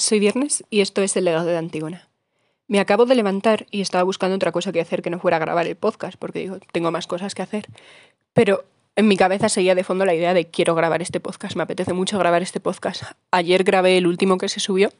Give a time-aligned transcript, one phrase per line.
[0.00, 2.08] soy Viernes y esto es El legado de Antígona.
[2.66, 5.66] Me acabo de levantar y estaba buscando otra cosa que hacer que no fuera grabar
[5.66, 7.66] el podcast, porque digo, tengo más cosas que hacer.
[8.32, 8.64] Pero
[8.96, 11.92] en mi cabeza seguía de fondo la idea de quiero grabar este podcast, me apetece
[11.92, 13.02] mucho grabar este podcast.
[13.30, 14.90] Ayer grabé el último que se subió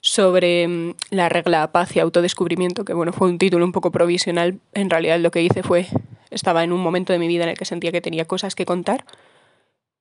[0.00, 4.60] sobre mm, la regla paz y autodescubrimiento, que bueno, fue un título un poco provisional.
[4.74, 5.86] En realidad lo que hice fue,
[6.30, 8.64] estaba en un momento de mi vida en el que sentía que tenía cosas que
[8.64, 9.04] contar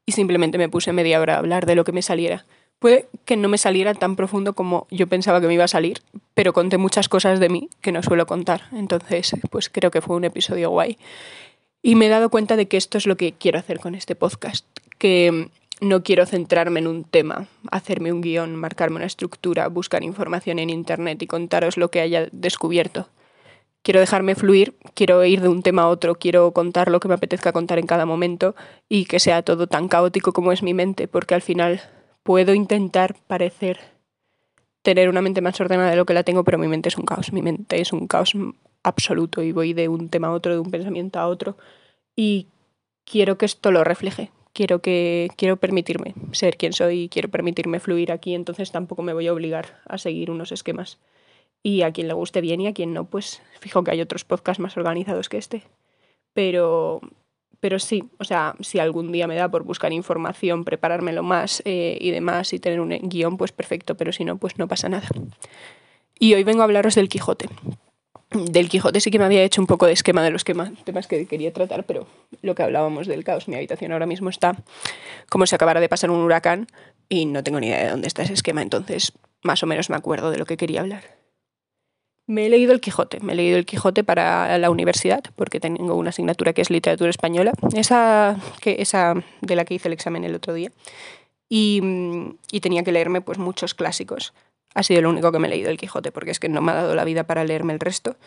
[0.06, 2.45] y simplemente me puse media hora a hablar de lo que me saliera.
[2.80, 6.02] Puede que no me saliera tan profundo como yo pensaba que me iba a salir,
[6.36, 8.63] pero conté muchas cosas de mí que no suelo contar.
[8.72, 10.98] Entonces, pues creo que fue un episodio guay.
[11.81, 14.16] Y me he dado cuenta de que esto es lo que quiero hacer con este
[14.16, 14.66] podcast,
[14.98, 20.59] que no quiero centrarme en un tema, hacerme un guion, marcarme una estructura, buscar información
[20.59, 23.09] en Internet y contaros lo que haya descubierto.
[23.84, 27.14] Quiero dejarme fluir, quiero ir de un tema a otro, quiero contar lo que me
[27.14, 28.56] apetezca contar en cada momento
[28.89, 31.81] y que sea todo tan caótico como es mi mente, porque al final
[32.28, 33.80] puedo intentar parecer
[34.81, 37.06] tener una mente más ordenada de lo que la tengo, pero mi mente es un
[37.06, 37.31] caos.
[37.31, 38.34] Mi mente es un caos
[38.84, 41.56] absoluto y voy de un tema a otro, de un pensamiento a otro.
[42.17, 42.47] Y
[43.06, 44.30] quiero que esto lo refleje.
[44.52, 49.28] Quiero que quiero permitirme ser quien soy, quiero permitirme fluir aquí, entonces tampoco me voy
[49.28, 51.00] a obligar a seguir unos esquemas.
[51.64, 54.25] Y a quien le guste bien y a quien no, pues fijo que hay otros
[54.25, 55.64] podcasts más organizados que este.
[56.34, 57.00] Pero
[57.59, 61.97] pero sí, o sea, si algún día me da por buscar información, preparármelo más eh,
[62.00, 65.08] y demás y tener un guion, pues perfecto, pero si no, pues no pasa nada.
[66.19, 67.47] Y hoy vengo a hablaros del Quijote.
[68.31, 71.25] Del Quijote sí que me había hecho un poco de esquema de los temas que
[71.28, 72.08] quería tratar, pero
[72.41, 74.58] lo que hablábamos del caos, mi habitación ahora mismo está
[75.30, 76.67] como si acabara de pasar un huracán
[77.08, 79.13] y no tengo ni idea de dónde está ese esquema, entonces
[79.44, 81.17] más o menos me acuerdo de lo que quería hablar.
[82.28, 85.95] Me he leído el Quijote, me he leído el Quijote para la universidad, porque tengo
[85.95, 90.25] una asignatura que es literatura española, esa, que, esa de la que hice el examen
[90.25, 90.69] el otro día,
[91.47, 91.81] y,
[92.52, 94.34] y, tenía que leerme pues muchos clásicos.
[94.75, 96.74] Ha sido lo único que me he leído el Quijote, porque es que no me
[96.74, 98.18] ha dado la vida para leerme el resto.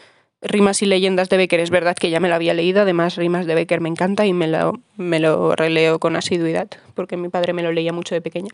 [0.41, 3.45] Rimas y leyendas de Becker es verdad que ya me lo había leído, además Rimas
[3.45, 7.53] de Becker me encanta y me lo, me lo releo con asiduidad, porque mi padre
[7.53, 8.51] me lo leía mucho de pequeña.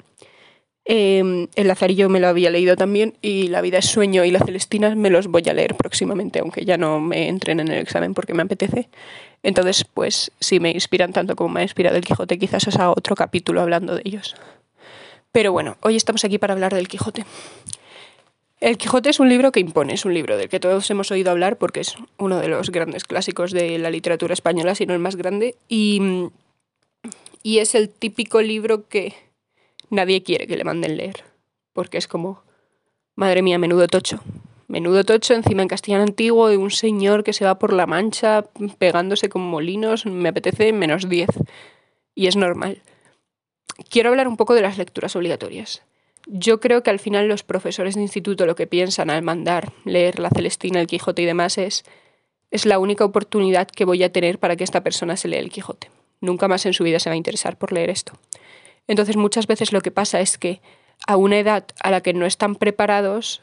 [0.88, 4.38] Em, el Lazarillo me lo había leído también y La vida es sueño y La
[4.38, 8.14] Celestina me los voy a leer próximamente, aunque ya no me entren en el examen
[8.14, 8.88] porque me apetece.
[9.42, 12.90] Entonces, pues si me inspiran tanto como me ha inspirado el Quijote, quizás os haga
[12.90, 14.36] otro capítulo hablando de ellos.
[15.32, 17.24] Pero bueno, hoy estamos aquí para hablar del Quijote.
[18.60, 21.32] El Quijote es un libro que impone, es un libro del que todos hemos oído
[21.32, 25.00] hablar porque es uno de los grandes clásicos de la literatura española, si no el
[25.00, 26.30] más grande, y,
[27.42, 29.25] y es el típico libro que
[29.90, 31.24] nadie quiere que le manden leer,
[31.72, 32.42] porque es como,
[33.14, 34.20] madre mía, menudo tocho.
[34.68, 38.44] Menudo tocho encima en castellano antiguo de un señor que se va por la mancha
[38.78, 41.28] pegándose con molinos, me apetece menos 10.
[42.14, 42.82] Y es normal.
[43.90, 45.82] Quiero hablar un poco de las lecturas obligatorias.
[46.26, 50.18] Yo creo que al final los profesores de instituto lo que piensan al mandar leer
[50.18, 51.84] La Celestina, el Quijote y demás es
[52.50, 55.50] es la única oportunidad que voy a tener para que esta persona se lea el
[55.50, 55.90] Quijote.
[56.20, 58.12] Nunca más en su vida se va a interesar por leer esto.
[58.88, 60.60] Entonces muchas veces lo que pasa es que
[61.06, 63.42] a una edad a la que no están preparados,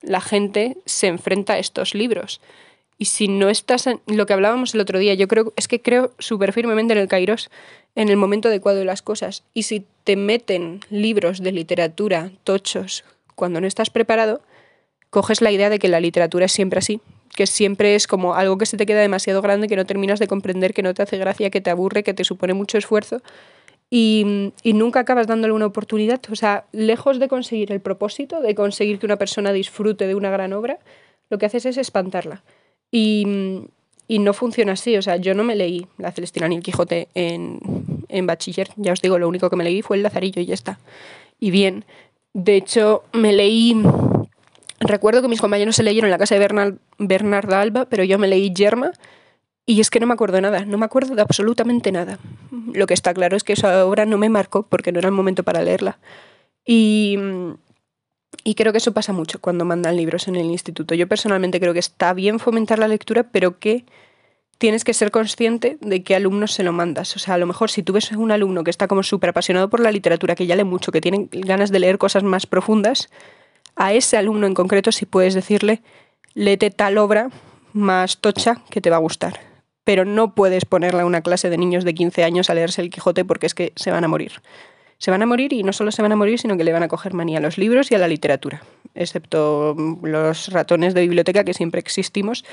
[0.00, 2.40] la gente se enfrenta a estos libros.
[2.98, 5.82] Y si no estás en lo que hablábamos el otro día, yo creo, es que
[5.82, 7.50] creo súper firmemente en el Kairos,
[7.94, 9.42] en el momento adecuado de las cosas.
[9.52, 13.04] Y si te meten libros de literatura tochos
[13.34, 14.40] cuando no estás preparado,
[15.10, 17.00] coges la idea de que la literatura es siempre así,
[17.34, 20.26] que siempre es como algo que se te queda demasiado grande, que no terminas de
[20.26, 23.20] comprender, que no te hace gracia, que te aburre, que te supone mucho esfuerzo
[23.88, 26.20] y, nunca acabas dándole una oportunidad.
[26.30, 30.30] O sea, lejos de conseguir el propósito, de conseguir que una persona disfrute de una
[30.30, 30.78] gran obra,
[31.30, 32.42] lo que haces es espantarla.
[32.90, 33.26] Y,
[34.08, 34.96] no funciona así.
[34.96, 37.60] O sea, yo no me leí La Celestina ni el Quijote en,
[38.08, 38.68] en bachiller.
[38.76, 40.78] Ya os digo, lo único que me leí fue El Lazarillo y ya está.
[41.38, 41.84] Y bien,
[42.32, 43.76] de hecho, me leí...
[44.78, 48.28] Recuerdo que mis compañeros se leyeron la casa de Bernard, Bernarda Alba, pero yo me
[48.28, 48.92] leí Yerma
[49.66, 52.20] y es que no me acuerdo nada, no me acuerdo de absolutamente nada.
[52.72, 55.14] Lo que está claro es que esa obra no me marcó porque no era el
[55.14, 55.98] momento para leerla.
[56.64, 57.18] Y,
[58.44, 60.94] y creo que eso pasa mucho cuando mandan libros en el instituto.
[60.94, 63.84] Yo personalmente creo que está bien fomentar la lectura, pero que
[64.58, 67.16] tienes que ser consciente de qué alumnos se lo mandas.
[67.16, 69.68] O sea, a lo mejor si tú ves un alumno que está como súper apasionado
[69.68, 73.10] por la literatura, que ya lee mucho, que tiene ganas de leer cosas más profundas,
[73.74, 75.82] a ese alumno en concreto si puedes decirle,
[76.34, 77.30] léete tal obra
[77.72, 79.55] más tocha que te va a gustar
[79.86, 82.90] pero no puedes ponerle a una clase de niños de 15 años a leerse el
[82.90, 84.32] Quijote porque es que se van a morir.
[84.98, 86.82] Se van a morir y no solo se van a morir, sino que le van
[86.82, 88.64] a coger manía a los libros y a la literatura,
[88.96, 92.44] excepto los ratones de biblioteca que siempre existimos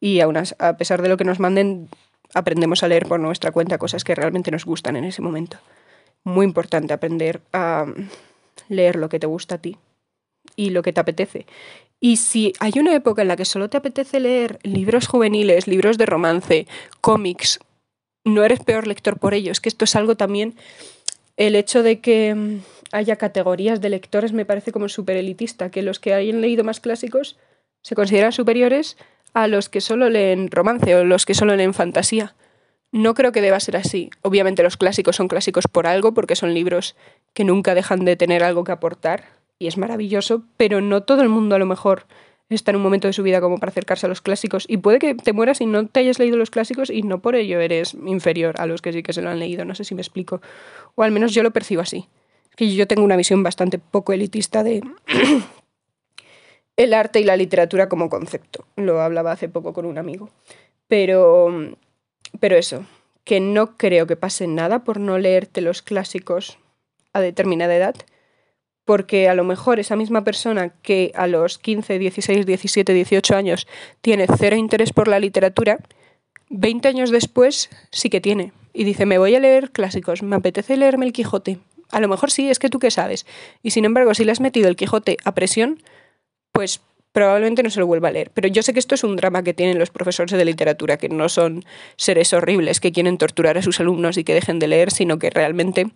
[0.00, 1.88] y aún a pesar de lo que nos manden,
[2.34, 5.58] aprendemos a leer por nuestra cuenta cosas que realmente nos gustan en ese momento.
[6.24, 7.86] Muy importante aprender a
[8.68, 9.76] leer lo que te gusta a ti
[10.56, 11.46] y lo que te apetece.
[12.00, 15.98] Y si hay una época en la que solo te apetece leer libros juveniles, libros
[15.98, 16.66] de romance,
[17.02, 17.60] cómics,
[18.24, 19.52] no eres peor lector por ello.
[19.52, 20.56] Es que esto es algo también,
[21.36, 22.60] el hecho de que mm,
[22.92, 26.80] haya categorías de lectores me parece como súper elitista, que los que hayan leído más
[26.80, 27.38] clásicos
[27.82, 28.96] se consideran superiores
[29.32, 32.34] a los que solo leen romance o los que solo leen fantasía.
[32.92, 34.10] No creo que deba ser así.
[34.22, 36.96] Obviamente los clásicos son clásicos por algo, porque son libros
[37.32, 39.24] que nunca dejan de tener algo que aportar,
[39.60, 42.06] y es maravilloso, pero no todo el mundo a lo mejor
[42.48, 44.64] está en un momento de su vida como para acercarse a los clásicos.
[44.66, 47.36] Y puede que te mueras y no te hayas leído los clásicos y no por
[47.36, 49.64] ello eres inferior a los que sí que se lo han leído.
[49.64, 50.40] No sé si me explico.
[50.96, 52.08] O al menos yo lo percibo así.
[52.56, 54.82] Que yo tengo una visión bastante poco elitista de
[56.76, 58.64] el arte y la literatura como concepto.
[58.76, 60.30] Lo hablaba hace poco con un amigo.
[60.88, 61.76] Pero,
[62.40, 62.84] pero eso,
[63.24, 66.58] que no creo que pase nada por no leerte los clásicos
[67.12, 67.94] a determinada edad
[68.90, 73.68] porque a lo mejor esa misma persona que a los 15, 16, 17, 18 años
[74.00, 75.78] tiene cero interés por la literatura,
[76.48, 78.52] 20 años después sí que tiene.
[78.72, 81.60] Y dice, me voy a leer clásicos, me apetece leerme el Quijote.
[81.92, 83.26] A lo mejor sí, es que tú qué sabes.
[83.62, 85.80] Y sin embargo, si le has metido el Quijote a presión,
[86.50, 86.80] pues
[87.12, 88.32] probablemente no se lo vuelva a leer.
[88.34, 91.08] Pero yo sé que esto es un drama que tienen los profesores de literatura, que
[91.08, 91.64] no son
[91.94, 95.30] seres horribles que quieren torturar a sus alumnos y que dejen de leer, sino que
[95.30, 95.92] realmente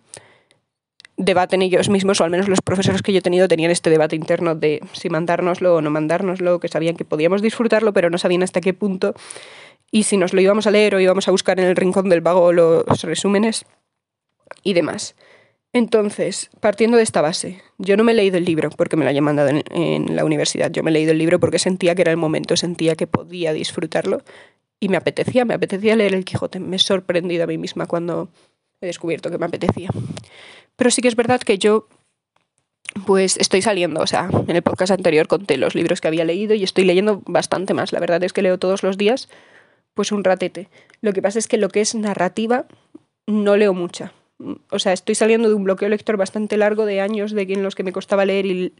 [1.17, 4.15] debaten ellos mismos, o al menos los profesores que yo he tenido tenían este debate
[4.15, 8.43] interno de si mandárnoslo o no mandárnoslo, que sabían que podíamos disfrutarlo, pero no sabían
[8.43, 9.13] hasta qué punto,
[9.91, 12.21] y si nos lo íbamos a leer o íbamos a buscar en el rincón del
[12.21, 13.65] vago los resúmenes
[14.63, 15.15] y demás.
[15.71, 19.09] Entonces, partiendo de esta base, yo no me he leído el libro porque me lo
[19.09, 22.01] haya mandado en, en, la universidad, yo me he leído el libro porque sentía que
[22.01, 24.21] era el momento, sentía que podía disfrutarlo
[24.79, 26.59] y me apetecía, me apetecía leer el Quijote.
[26.59, 28.29] Me he sorprendido a mí misma cuando
[28.81, 29.89] he descubierto que me apetecía.
[30.75, 31.87] Pero sí que es verdad que yo
[33.05, 36.53] pues estoy saliendo, o sea, en el podcast anterior conté los libros que había leído
[36.53, 37.91] y estoy leyendo bastante más.
[37.91, 39.27] La verdad es que leo todos los días,
[39.93, 40.69] pues un ratete.
[41.01, 42.65] Lo que pasa es que lo que es narrativa
[43.27, 44.13] no leo mucha.
[44.69, 47.73] O sea, estoy saliendo de un bloqueo lector bastante largo de años de en los
[47.73, 48.73] que me costaba leer y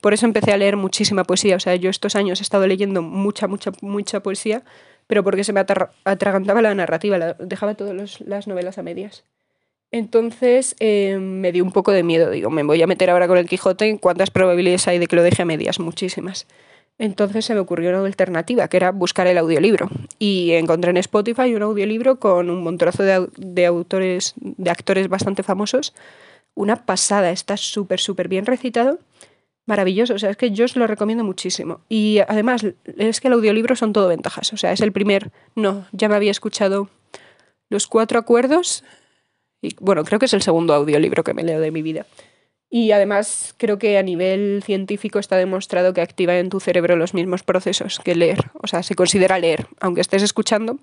[0.00, 1.56] por eso empecé a leer muchísima poesía.
[1.56, 4.64] O sea, yo estos años he estado leyendo mucha, mucha, mucha poesía,
[5.06, 9.24] pero porque se me atragantaba la narrativa, dejaba todas las novelas a medias.
[9.90, 13.38] Entonces eh, me dio un poco de miedo, digo, me voy a meter ahora con
[13.38, 15.80] el Quijote, ¿cuántas probabilidades hay de que lo deje a medias?
[15.80, 16.46] Muchísimas.
[16.98, 19.88] Entonces se me ocurrió una alternativa, que era buscar el audiolibro.
[20.18, 25.94] Y encontré en Spotify un audiolibro con un montonazo de, autores, de actores bastante famosos.
[26.54, 28.98] Una pasada, está súper, súper bien recitado.
[29.64, 31.80] Maravilloso, o sea, es que yo os lo recomiendo muchísimo.
[31.88, 34.52] Y además, es que el audiolibro son todo ventajas.
[34.52, 35.30] O sea, es el primer.
[35.54, 36.88] No, ya me había escuchado
[37.70, 38.82] los cuatro acuerdos,
[39.60, 42.06] y, bueno, creo que es el segundo audiolibro que me leo de mi vida.
[42.70, 47.14] Y además creo que a nivel científico está demostrado que activa en tu cerebro los
[47.14, 48.50] mismos procesos que leer.
[48.60, 50.78] O sea, se considera leer, aunque estés escuchando,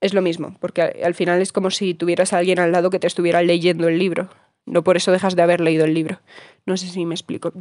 [0.00, 2.98] es lo mismo, porque al final es como si tuvieras a alguien al lado que
[2.98, 4.28] te estuviera leyendo el libro.
[4.66, 6.20] No por eso dejas de haber leído el libro.
[6.66, 7.52] No sé si me explico.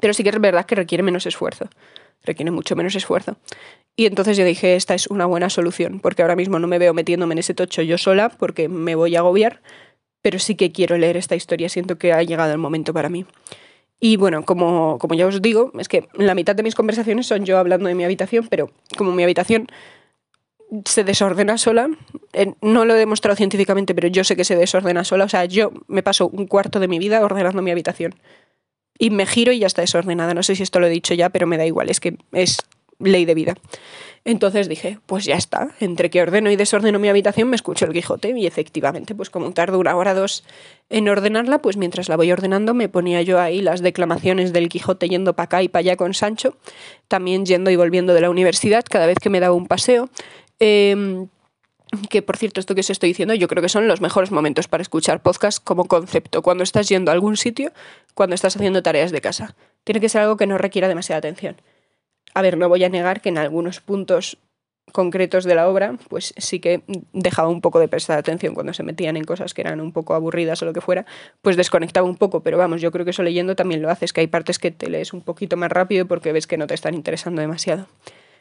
[0.00, 1.68] Pero sí que es verdad que requiere menos esfuerzo.
[2.24, 3.36] Requiere mucho menos esfuerzo.
[3.96, 6.94] Y entonces yo dije, esta es una buena solución, porque ahora mismo no me veo
[6.94, 9.60] metiéndome en ese tocho yo sola, porque me voy a agobiar,
[10.22, 13.26] pero sí que quiero leer esta historia, siento que ha llegado el momento para mí.
[14.00, 17.44] Y bueno, como, como ya os digo, es que la mitad de mis conversaciones son
[17.44, 19.66] yo hablando de mi habitación, pero como mi habitación
[20.86, 21.90] se desordena sola,
[22.32, 25.44] eh, no lo he demostrado científicamente, pero yo sé que se desordena sola, o sea,
[25.44, 28.14] yo me paso un cuarto de mi vida ordenando mi habitación.
[29.02, 30.34] Y me giro y ya está desordenada.
[30.34, 32.58] No sé si esto lo he dicho ya, pero me da igual, es que es
[32.98, 33.54] ley de vida.
[34.26, 37.94] Entonces dije, pues ya está, entre que ordeno y desordeno mi habitación me escucho el
[37.94, 40.44] Quijote y efectivamente, pues como tardo una hora o dos
[40.90, 45.08] en ordenarla, pues mientras la voy ordenando me ponía yo ahí las declamaciones del Quijote
[45.08, 46.58] yendo para acá y para allá con Sancho,
[47.08, 50.10] también yendo y volviendo de la universidad cada vez que me daba un paseo.
[50.58, 51.28] Em,
[52.08, 54.68] que por cierto, esto que os estoy diciendo, yo creo que son los mejores momentos
[54.68, 57.72] para escuchar podcast como concepto, cuando estás yendo a algún sitio,
[58.14, 59.54] cuando estás haciendo tareas de casa.
[59.84, 61.56] Tiene que ser algo que no requiera demasiada atención.
[62.34, 64.38] A ver, no voy a negar que en algunos puntos
[64.92, 66.82] concretos de la obra, pues sí que
[67.12, 70.14] dejaba un poco de prestar atención cuando se metían en cosas que eran un poco
[70.14, 71.06] aburridas o lo que fuera,
[71.42, 74.20] pues desconectaba un poco, pero vamos, yo creo que eso leyendo también lo haces, que
[74.20, 76.94] hay partes que te lees un poquito más rápido porque ves que no te están
[76.94, 77.86] interesando demasiado.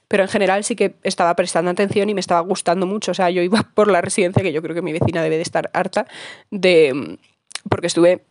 [0.10, 3.30] Pero en general sí que estaba prestando atención y me estaba gustando mucho, o sea,
[3.30, 6.06] yo iba por la residencia, que yo creo que mi vecina debe de estar harta
[6.52, 7.18] de...
[7.70, 8.26] porque estuve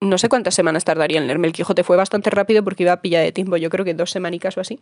[0.00, 1.84] no sé cuántas semanas tardaría en leerme el Quijote.
[1.84, 4.60] Fue bastante rápido porque iba a pilla de tiempo, yo creo que dos semanicas o
[4.60, 4.80] así.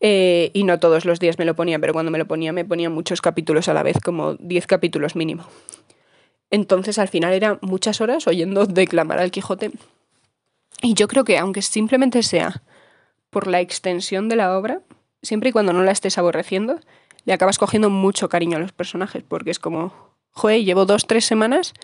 [0.00, 2.64] Eh, y no todos los días me lo ponía, pero cuando me lo ponía me
[2.64, 5.44] ponía muchos capítulos a la vez, como diez capítulos mínimo.
[6.50, 9.70] Entonces al final eran muchas horas oyendo declamar al Quijote.
[10.82, 12.62] Y yo creo que aunque simplemente sea
[13.30, 14.82] por la extensión de la obra,
[15.24, 16.78] siempre y cuando no la estés aborreciendo,
[17.24, 19.92] le acabas cogiendo mucho cariño a los personajes, porque es como,
[20.30, 21.74] joder, llevo dos, tres semanas,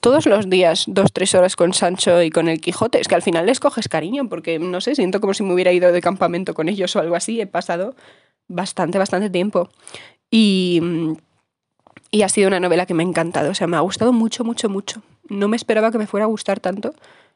[0.00, 3.00] todos los días, dos, tres horas con Sancho y con el Quijote.
[3.00, 5.72] Es que al final les coges cariño, porque no sé, siento como si me hubiera
[5.72, 7.40] ido de campamento con ellos o algo así.
[7.40, 7.94] He pasado
[8.46, 9.68] bastante, bastante tiempo.
[10.30, 10.80] Y,
[12.10, 14.44] y ha sido una novela que me ha encantado, o sea, me ha gustado mucho,
[14.44, 15.02] mucho, mucho.
[15.28, 16.94] No me esperaba que me fuera a gustar tanto.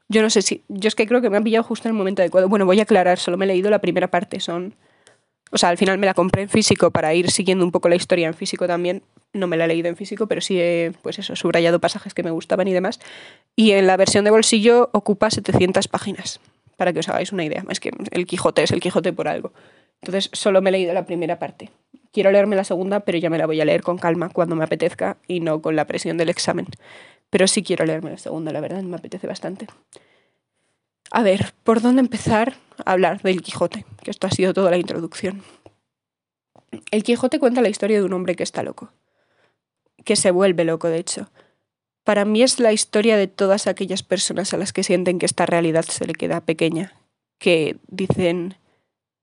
[0.08, 1.98] Yo no sé si, yo es que creo que me ha pillado justo en el
[1.98, 2.48] momento adecuado.
[2.48, 4.74] Bueno, voy a aclarar, solo me he leído la primera parte, son
[5.52, 7.94] o sea, al final me la compré en físico para ir siguiendo un poco la
[7.94, 9.02] historia en físico también.
[9.34, 12.22] No me la he leído en físico, pero sí he, pues eso, subrayado pasajes que
[12.22, 13.00] me gustaban y demás.
[13.54, 16.40] Y en la versión de bolsillo ocupa 700 páginas,
[16.78, 17.64] para que os hagáis una idea.
[17.68, 19.52] Es que el Quijote es el Quijote por algo.
[20.00, 21.70] Entonces, solo me he leído la primera parte.
[22.12, 24.64] Quiero leerme la segunda, pero ya me la voy a leer con calma cuando me
[24.64, 26.66] apetezca y no con la presión del examen.
[27.28, 29.66] Pero sí quiero leerme la segunda, la verdad, me apetece bastante.
[31.10, 32.54] A ver, ¿por dónde empezar
[32.86, 33.84] hablar del Quijote?
[34.02, 35.42] Que esto ha sido toda la introducción.
[36.90, 38.92] El Quijote cuenta la historia de un hombre que está loco,
[40.04, 41.30] que se vuelve loco, de hecho.
[42.04, 45.46] Para mí es la historia de todas aquellas personas a las que sienten que esta
[45.46, 46.94] realidad se le queda pequeña,
[47.38, 48.56] que dicen,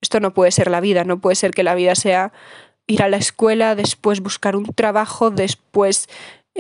[0.02, 2.32] esto no puede ser la vida, no puede ser que la vida sea
[2.88, 6.08] ir a la escuela, después buscar un trabajo, después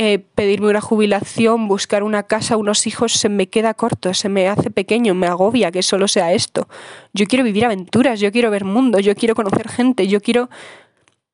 [0.01, 4.47] eh, pedirme una jubilación, buscar una casa, unos hijos, se me queda corto, se me
[4.47, 6.69] hace pequeño, me agobia que solo sea esto.
[7.11, 10.49] Yo quiero vivir aventuras, yo quiero ver mundo, yo quiero conocer gente, yo quiero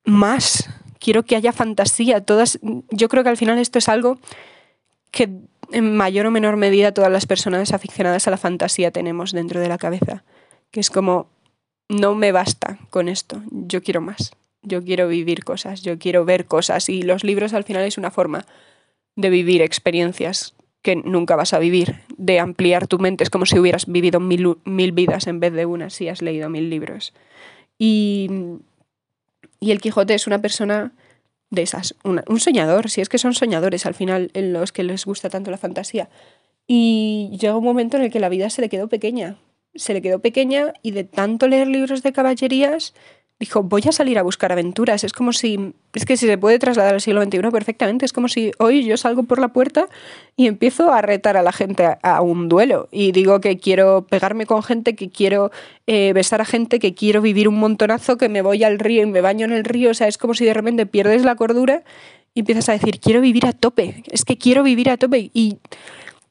[0.04, 0.68] más,
[0.98, 2.26] quiero que haya fantasía.
[2.26, 2.58] Todas,
[2.90, 4.18] yo creo que al final esto es algo
[5.12, 5.30] que
[5.72, 9.70] en mayor o menor medida todas las personas aficionadas a la fantasía tenemos dentro de
[9.70, 10.24] la cabeza,
[10.72, 11.28] que es como,
[11.88, 14.32] no me basta con esto, yo quiero más
[14.66, 18.12] yo quiero vivir cosas, yo quiero ver cosas y los libros al final es una
[18.12, 18.46] forma
[19.16, 23.24] de vivir experiencias que nunca vas a vivir, de ampliar tu mente.
[23.24, 26.70] Es como si hubieras vivido mil, vidas en vez de una si has leído mil
[26.70, 27.14] libros.
[27.80, 28.30] Y,
[29.60, 30.94] y el Quijote es una persona
[31.50, 35.06] de esas, un soñador, si es que son soñadores al final en los que les
[35.06, 36.10] gusta tanto la fantasía.
[36.68, 39.38] Y llega un momento en el que la vida se le quedó pequeña.
[39.74, 42.94] Se le quedó pequeña y de tanto leer libros de caballerías
[43.40, 45.04] dijo, voy a salir a buscar aventuras.
[45.04, 48.28] Es como si, es que si se puede trasladar al siglo XXI perfectamente, es como
[48.28, 49.88] si hoy yo salgo por la puerta
[50.38, 54.46] y empiezo a retar a la gente a, un duelo y digo que quiero pegarme
[54.46, 55.52] con gente, que quiero
[55.86, 59.06] eh, besar a gente, que quiero vivir un montonazo, que me voy al río y
[59.08, 59.92] me baño en el río.
[59.92, 61.84] O sea, es como si de repente pierdes la cordura
[62.34, 65.30] y empiezas a decir, quiero vivir a tope, es que quiero vivir a tope.
[65.34, 65.58] Y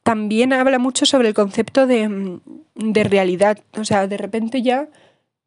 [0.01, 2.39] también habla mucho sobre el concepto de,
[2.75, 3.59] de realidad.
[3.77, 4.87] O sea, de repente ya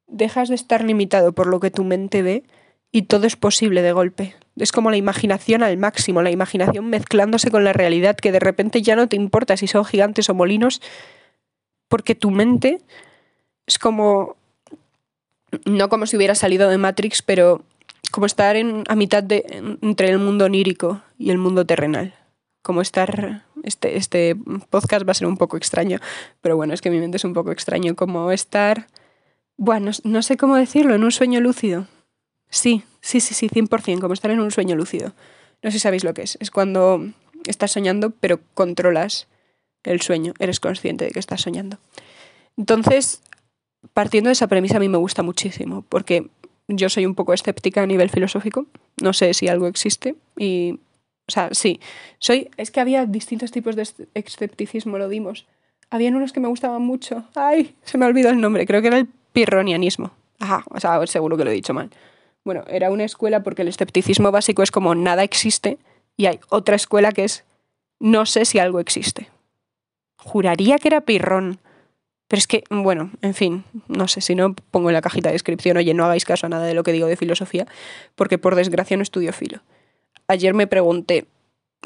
[0.09, 2.45] dejas de estar limitado por lo que tu mente ve
[2.91, 4.35] y todo es posible de golpe.
[4.57, 8.83] Es como la imaginación al máximo, la imaginación mezclándose con la realidad, que de repente
[8.83, 10.81] ya no te importa si son gigantes o molinos,
[11.89, 12.81] porque tu mente
[13.67, 14.37] es como,
[15.65, 17.63] no como si hubiera salido de Matrix, pero
[18.11, 19.45] como estar en, a mitad de,
[19.83, 22.15] entre el mundo onírico y el mundo terrenal.
[22.63, 24.35] Como estar, este, este
[24.71, 26.01] podcast va a ser un poco extraño,
[26.41, 28.89] pero bueno, es que mi mente es un poco extraño, como estar
[29.59, 31.87] bueno, no sé cómo decirlo, en un sueño lúcido.
[32.49, 35.13] Sí, sí, sí, sí, 100%, como estar en un sueño lúcido.
[35.63, 36.39] No sé si sabéis lo que es.
[36.41, 37.05] Es cuando
[37.45, 39.27] estás soñando, pero controlas
[39.83, 41.79] el sueño, eres consciente de que estás soñando.
[42.57, 43.23] Entonces,
[43.93, 46.31] partiendo de esa premisa, a mí me gusta muchísimo, porque
[46.69, 48.67] yo soy un poco escéptica a nivel filosófico.
[49.03, 50.79] No sé si algo existe y.
[51.27, 51.81] O sea, sí.
[52.19, 52.51] Soy.
[52.57, 55.47] Es que había distintos tipos de escepticismo, lo dimos.
[55.91, 57.25] Habían unos que me gustaban mucho.
[57.35, 57.75] ¡Ay!
[57.83, 58.67] Se me ha olvidado el nombre.
[58.67, 59.09] Creo que era el
[59.39, 60.11] pirronianismo.
[60.41, 61.91] Ajá, o sea, seguro que lo he dicho mal.
[62.45, 65.79] Bueno, era una escuela porque el escepticismo básico es como nada existe
[66.17, 67.45] y hay otra escuela que es
[68.01, 69.29] no sé si algo existe.
[70.17, 71.61] Juraría que era pirrón.
[72.27, 75.35] Pero es que, bueno, en fin, no sé, si no pongo en la cajita de
[75.35, 77.67] descripción, oye, no hagáis caso a nada de lo que digo de filosofía,
[78.17, 79.61] porque por desgracia no estudio filo.
[80.27, 81.27] Ayer me pregunté,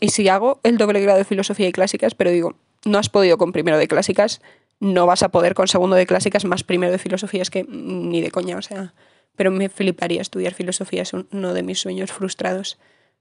[0.01, 2.15] ¿y si hago el doble grado de filosofía y clásicas?
[2.15, 4.41] Pero digo, no has podido con primero de clásicas,
[4.83, 8.21] no vas a poder con segundo de clásicas más primero de filosofía, es que ni
[8.21, 8.93] de coña, o sea,
[9.37, 12.79] pero me fliparía estudiar filosofía, es uno de mis sueños frustrados.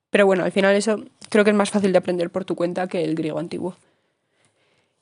[0.09, 2.87] Pero bueno, al final eso creo que es más fácil de aprender por tu cuenta
[2.87, 3.75] que el griego antiguo.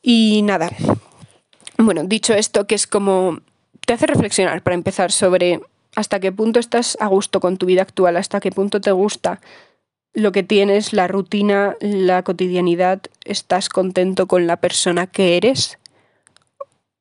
[0.02, 0.70] Y nada,
[1.78, 3.40] bueno, dicho esto, que es como
[3.86, 5.62] te hace reflexionar para empezar sobre
[5.96, 9.40] hasta qué punto estás a gusto con tu vida actual, hasta qué punto te gusta
[10.14, 15.79] lo que tienes, la rutina, la cotidianidad, estás contento con la persona que eres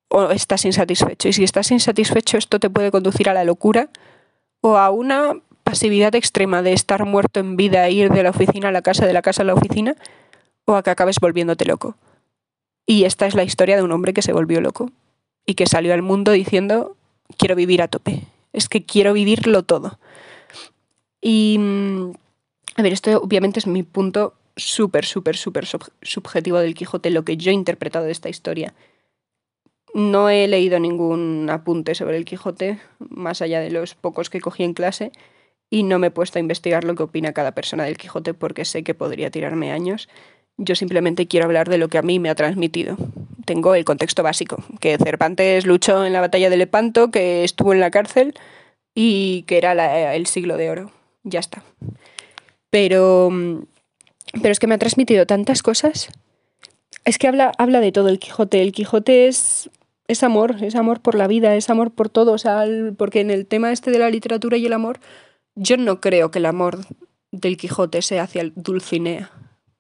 [0.09, 1.29] o estás insatisfecho.
[1.29, 3.91] Y si estás insatisfecho, esto te puede conducir a la locura
[4.61, 5.35] o a una
[5.65, 9.13] pasividad extrema de estar muerto en vida, ir de la oficina a la casa, de
[9.13, 9.97] la casa a la oficina,
[10.65, 11.97] o a que acabes volviéndote loco.
[12.87, 14.91] Y esta es la historia de un hombre que se volvió loco
[15.45, 16.97] y que salió al mundo diciendo,
[17.37, 18.23] quiero vivir a tope,
[18.53, 19.99] es que quiero vivirlo todo.
[21.21, 22.13] Y, mm,
[22.77, 25.67] a ver, esto obviamente es mi punto súper, súper, súper
[26.03, 28.75] subjetivo del Quijote, lo que yo he interpretado de esta historia.
[29.95, 34.63] No he leído ningún apunte sobre el Quijote, más allá de los pocos que cogí
[34.63, 35.13] en clase,
[35.71, 38.65] y no me he puesto a investigar lo que opina cada persona del Quijote porque
[38.65, 40.09] sé que podría tirarme años.
[40.57, 42.97] Yo simplemente quiero hablar de lo que a mí me ha transmitido.
[43.45, 47.81] Tengo el contexto básico, que Cervantes luchó en la batalla de Lepanto, que estuvo en
[47.81, 48.35] la cárcel
[48.95, 50.91] y que era el siglo de oro.
[51.23, 51.63] Ya está.
[52.71, 53.31] Pero,
[54.33, 56.09] pero es que me ha transmitido tantas cosas.
[57.05, 58.61] Es que habla, habla de todo el Quijote.
[58.61, 59.71] El Quijote es,
[60.09, 62.33] es amor, es amor por la vida, es amor por todo.
[62.33, 62.65] O sea,
[62.97, 64.99] porque en el tema este de la literatura y el amor,
[65.55, 66.79] yo no creo que el amor
[67.31, 69.31] del Quijote sea hacia el Dulcinea.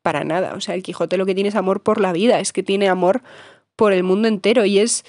[0.02, 0.54] Para nada.
[0.54, 2.88] O sea, el Quijote lo que tiene es amor por la vida, es que tiene
[2.88, 3.22] amor
[3.74, 4.64] por el mundo entero.
[4.64, 5.04] Y es.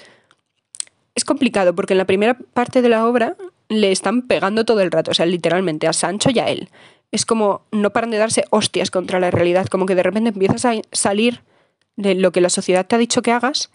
[1.15, 3.35] Es complicado, porque en la primera parte de la obra
[3.67, 6.69] le están pegando todo el rato, o sea, literalmente a Sancho y a él.
[7.11, 10.63] Es como no paran de darse hostias contra la realidad, como que de repente empiezas
[10.65, 11.41] a salir
[11.97, 13.69] de lo que la sociedad te ha dicho que hagas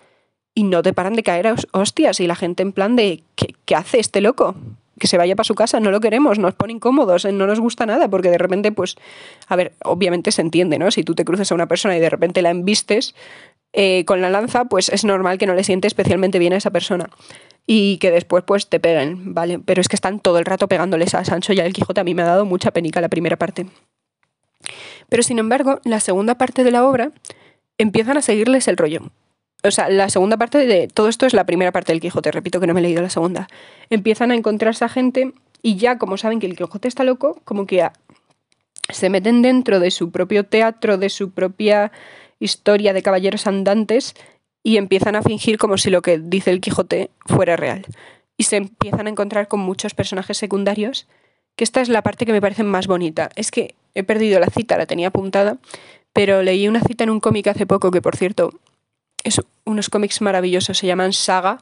[0.54, 3.54] y no te paran de caer a hostias y la gente en plan de ¿qué,
[3.64, 4.54] qué hace este loco?
[4.99, 7.87] que se vaya para su casa, no lo queremos, nos pone incómodos, no nos gusta
[7.87, 8.96] nada, porque de repente, pues,
[9.49, 10.90] a ver, obviamente se entiende, ¿no?
[10.90, 13.14] Si tú te cruces a una persona y de repente la embistes
[13.73, 16.70] eh, con la lanza, pues es normal que no le siente especialmente bien a esa
[16.70, 17.11] persona.
[17.66, 19.58] Y que después, pues, te peguen, ¿vale?
[19.58, 22.00] Pero es que están todo el rato pegándoles a Sancho y al Quijote.
[22.00, 23.66] A mí me ha dado mucha penica la primera parte.
[25.08, 27.11] Pero sin embargo, la segunda parte de la obra
[27.78, 29.11] empiezan a seguirles el rollo
[29.64, 32.61] o sea, la segunda parte de todo esto es la primera parte del Quijote, repito
[32.61, 33.49] que no me he leído la segunda.
[33.88, 37.66] Empiezan a encontrarse a gente y ya como saben que el Quijote está loco, como
[37.66, 37.88] que
[38.92, 41.92] se meten dentro de su propio teatro, de su propia
[42.38, 44.14] historia de caballeros andantes
[44.62, 47.87] y empiezan a fingir como si lo que dice el Quijote fuera real.
[48.37, 51.07] Y se empiezan a encontrar con muchos personajes secundarios,
[51.57, 53.31] que esta es la parte que me parece más bonita.
[53.37, 55.57] Es que he perdido la cita, la tenía apuntada,
[56.12, 58.53] pero leí una cita en un cómic hace poco que, por cierto,
[59.24, 61.58] es unos cómics maravillosos, se llaman Saga.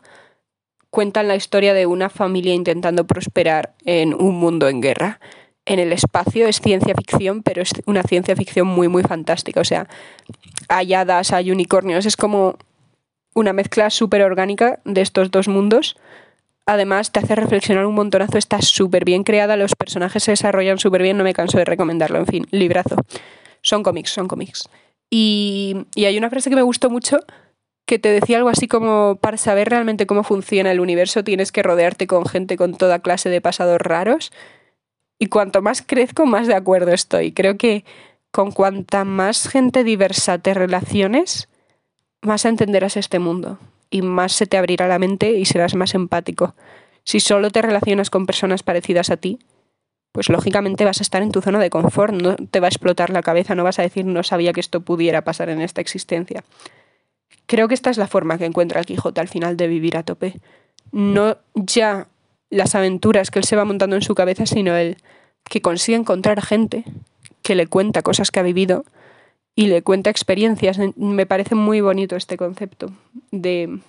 [0.91, 5.21] Cuentan la historia de una familia intentando prosperar en un mundo en guerra.
[5.65, 9.61] En el espacio es ciencia ficción, pero es una ciencia ficción muy, muy fantástica.
[9.61, 9.89] O sea,
[10.69, 12.57] hay hadas, hay unicornios, es como
[13.35, 15.97] una mezcla súper orgánica de estos dos mundos.
[16.67, 21.03] Además, te hace reflexionar un montonazo, está súper bien creada, los personajes se desarrollan súper
[21.03, 22.97] bien, no me canso de recomendarlo, en fin, librazo.
[23.63, 24.69] Son cómics, son cómics.
[25.11, 27.19] Y, y hay una frase que me gustó mucho,
[27.87, 31.63] que te decía algo así como, para saber realmente cómo funciona el universo tienes que
[31.63, 34.33] rodearte con gente con toda clase de pasados raros.
[35.19, 37.33] Y cuanto más crezco, más de acuerdo estoy.
[37.33, 37.85] Creo que
[38.31, 41.49] con cuanta más gente diversa te relaciones,
[42.23, 43.59] más entenderás este mundo
[43.91, 46.55] y más se te abrirá la mente y serás más empático.
[47.05, 49.39] Si solo te relacionas con personas parecidas a ti,
[50.13, 53.11] pues lógicamente vas a estar en tu zona de confort, no te va a explotar
[53.11, 56.45] la cabeza, no vas a decir no sabía que esto pudiera pasar en esta existencia.
[57.53, 60.05] Creo que esta es la forma que encuentra el Quijote al final de vivir a
[60.05, 60.41] tope.
[60.91, 62.09] No ya
[62.49, 64.97] las aventuras que él se va montando en su cabeza, sino el
[65.45, 66.83] que consigue encontrar gente
[67.43, 68.87] que le cuenta cosas que ha vivido
[69.55, 70.79] y le cuenta experiencias.
[70.97, 72.91] Me parece muy bonito este concepto
[73.33, 73.81] de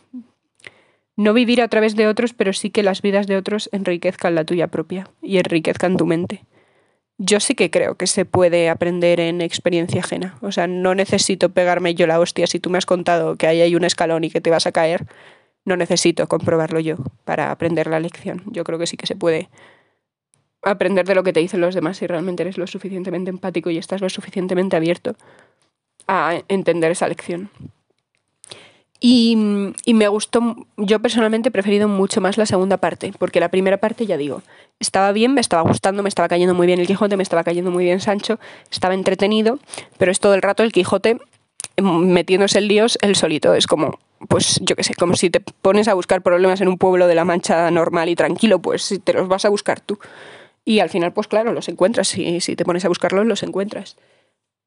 [1.16, 4.44] no vivir a través de otros, pero sí que las vidas de otros enriquezcan la
[4.44, 6.44] tuya propia y enriquezcan tu mente
[7.18, 10.38] yo sí que creo que se puede aprender en experiencia ajena.
[10.42, 12.48] O sea, no necesito pegarme yo la hostia.
[12.48, 14.72] Si tú me has contado que ahí hay un escalón y que te vas a
[14.72, 15.06] caer,
[15.66, 18.44] no necesito comprobarlo yo para aprender la lección.
[18.48, 19.50] Yo creo que sí que se puede
[20.62, 23.78] aprender de lo que te dicen los demás si realmente eres lo suficientemente empático y
[23.78, 25.16] estás lo suficientemente abierto
[26.08, 27.50] a entender esa lección.
[29.06, 33.76] Y, me gustó, yo personalmente he preferido mucho más la segunda parte, porque la primera
[33.76, 34.44] parte, ya digo,
[34.80, 37.70] estaba bien, me estaba gustando, me estaba cayendo muy bien el Quijote, me estaba cayendo
[37.70, 38.40] muy bien Sancho,
[38.72, 39.60] estaba entretenido,
[39.98, 41.20] pero es todo el rato el Quijote
[41.82, 43.54] metiéndose el dios el solito.
[43.54, 46.78] Es como, pues yo qué sé, como si te pones a buscar problemas en un
[46.78, 50.00] pueblo de la Mancha normal y tranquilo, pues te los vas a buscar tú.
[50.64, 53.98] Y al final, pues claro, los encuentras, si, si te pones a buscarlos, los encuentras.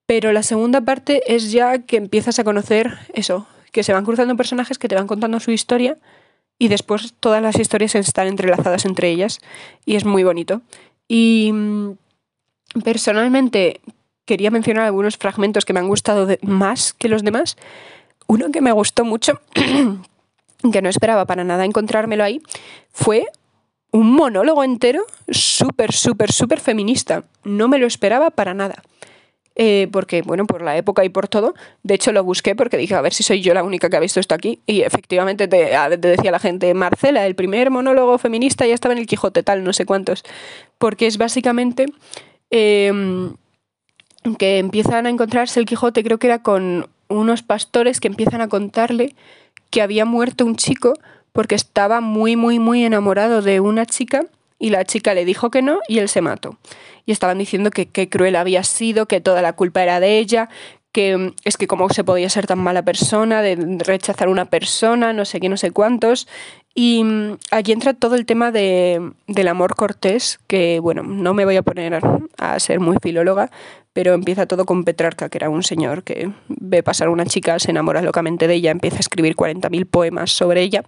[0.04, 3.46] Pero la segunda parte es ya que empiezas a conocer eso,
[3.76, 5.98] que se van cruzando personajes que te van contando su historia
[6.58, 9.38] y después todas las historias están entrelazadas entre ellas
[9.84, 10.62] y es muy bonito.
[11.08, 11.90] Y mm,
[12.82, 13.82] personalmente
[14.24, 17.58] quería mencionar algunos fragmentos que me han gustado más que los demás.
[18.26, 19.42] Uno que me gustó mucho,
[20.72, 22.40] que no esperaba para nada encontrármelo ahí,
[22.90, 23.26] fue
[23.90, 27.24] un monólogo entero súper, súper, súper feminista.
[27.44, 28.82] No me lo esperaba para nada.
[29.58, 31.54] Eh, porque, bueno, por la época y por todo.
[31.82, 34.00] De hecho, lo busqué porque dije, a ver si soy yo la única que ha
[34.00, 34.60] visto esto aquí.
[34.66, 39.06] Y efectivamente te, decía la gente, Marcela, el primer monólogo feminista ya estaba en el
[39.06, 40.24] Quijote, tal, no sé cuántos.
[40.76, 41.86] Porque es básicamente
[42.50, 43.34] em,
[44.38, 48.48] que empiezan a encontrarse el Quijote, creo que era con unos pastores que empiezan a
[48.48, 49.14] contarle
[49.70, 50.92] que había muerto un chico
[51.32, 54.26] porque estaba muy, muy, muy enamorado de una chica
[54.58, 56.58] y la chica le dijo que no y él se mató.
[57.04, 60.48] Y estaban diciendo que qué cruel había sido, que toda la culpa era de ella,
[60.92, 64.46] que mm, es que cómo se podía ser tan mala persona, de rechazar a una
[64.46, 66.26] persona, no sé qué, no sé cuántos.
[66.74, 71.44] Y mm, aquí entra todo el tema de, del amor cortés, que bueno, no me
[71.44, 72.00] voy a poner
[72.38, 73.50] a ser muy filóloga,
[73.96, 77.58] pero empieza todo con Petrarca, que era un señor que ve pasar a una chica,
[77.58, 80.82] se enamora locamente de ella, empieza a escribir 40.000 poemas sobre ella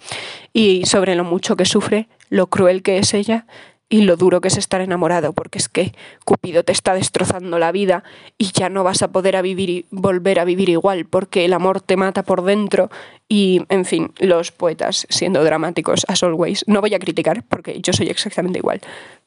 [0.53, 3.47] y sobre lo mucho que sufre, lo cruel que es ella
[3.91, 7.73] y lo duro que es estar enamorado, porque es que Cupido te está destrozando la
[7.73, 8.05] vida
[8.37, 11.55] y ya no vas a poder a vivir y volver a vivir igual, porque el
[11.55, 12.91] amor te mata por dentro
[13.29, 16.65] y, en fin, los poetas siendo dramáticos as always.
[16.67, 18.81] No voy a criticar, porque yo soy exactamente igual,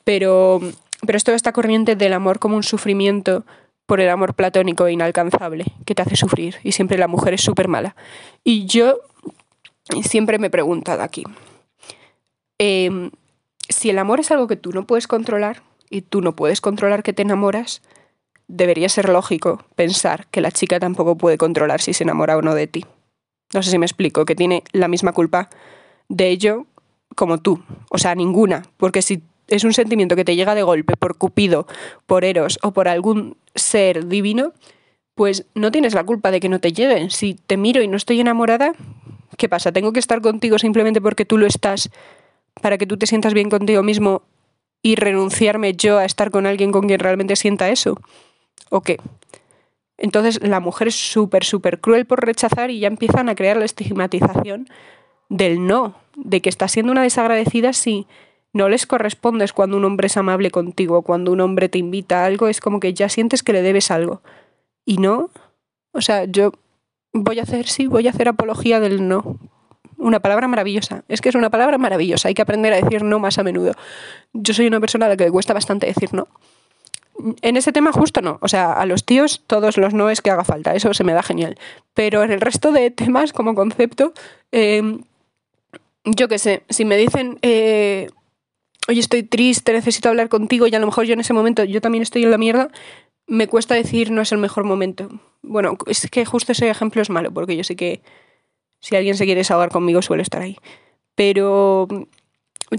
[0.04, 0.62] pero,
[1.06, 3.44] pero esto esta corriente del amor como un sufrimiento
[3.88, 7.42] por el amor platónico e inalcanzable que te hace sufrir y siempre la mujer es
[7.42, 7.96] súper mala.
[8.44, 9.00] Y yo
[10.04, 11.24] siempre me he preguntado aquí,
[12.63, 13.10] eh,
[13.69, 17.02] si el amor es algo que tú no puedes controlar y tú no puedes controlar
[17.02, 17.82] que te enamoras,
[18.47, 22.54] debería ser lógico pensar que la chica tampoco puede controlar si se enamora o no
[22.54, 22.86] de ti.
[23.52, 25.50] No sé si me explico, que tiene la misma culpa
[26.08, 26.67] de ello
[27.15, 27.63] como tú.
[27.89, 28.62] O sea, ninguna.
[28.78, 31.65] Porque si es un sentimiento que te llega de golpe por Cupido,
[32.06, 34.54] por Eros o por algún ser divino,
[35.15, 37.10] pues no tienes la culpa de que no te lleguen.
[37.10, 38.74] Si te miro y no estoy enamorada,
[39.36, 39.71] ¿qué pasa?
[39.71, 41.89] ¿Tengo que estar contigo simplemente porque tú lo estás
[42.62, 44.24] para que tú te sientas bien contigo mismo
[44.82, 47.98] y renunciarme yo a estar con alguien con quien realmente sienta eso?
[48.70, 48.98] ¿O qué?
[49.98, 53.66] Entonces la mujer es súper, súper cruel por rechazar y ya empiezan a crear la
[53.66, 54.68] estigmatización
[55.30, 58.08] del no, de que estás siendo una desagradecida si
[58.54, 62.26] no les correspondes cuando un hombre es amable contigo, cuando un hombre te invita a
[62.26, 64.22] algo, es como que ya sientes que le debes algo.
[64.86, 65.30] Y no,
[65.94, 66.52] o sea, yo
[67.14, 69.38] voy a hacer, sí, voy a hacer apología del no,
[70.02, 71.04] una palabra maravillosa.
[71.08, 72.28] Es que es una palabra maravillosa.
[72.28, 73.74] Hay que aprender a decir no más a menudo.
[74.34, 76.28] Yo soy una persona a la que le cuesta bastante decir no.
[77.42, 78.40] En ese tema justo no.
[78.42, 80.74] O sea, a los tíos todos los no es que haga falta.
[80.74, 81.58] Eso se me da genial.
[81.94, 84.14] Pero en el resto de temas como concepto,
[84.52, 85.04] em,
[86.04, 87.38] yo qué sé, si me dicen...
[87.42, 88.10] Eh,
[88.88, 91.82] oye, estoy triste, necesito hablar contigo y a lo mejor yo en ese momento yo
[91.82, 92.70] también estoy en la mierda,
[93.28, 95.08] me cuesta decir no es el mejor momento.
[95.44, 98.02] Bueno, es que justo ese ejemplo es malo porque yo sé que
[98.82, 100.58] si alguien se quiere desahogar conmigo, suele estar ahí.
[101.15, 101.88] Pero